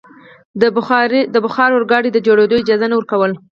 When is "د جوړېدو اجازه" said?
2.13-2.85